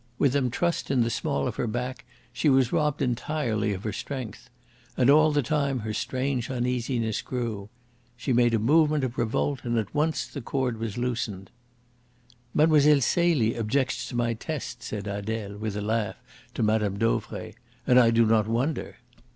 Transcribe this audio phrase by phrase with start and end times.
[0.17, 3.93] With them trussed in the small of her back she was robbed entirely of her
[3.93, 4.49] strength.
[4.97, 7.69] And all the time her strange uneasiness grew.
[8.17, 11.51] She made a movement of revolt, and at once the cord was loosened.
[12.55, 12.99] "Mlle.
[12.99, 16.15] Celie objects to my tests," said Adele, with a laugh,
[16.55, 16.97] to Mme.
[16.97, 17.53] Dauvray.
[17.85, 18.95] "And I do not wonder."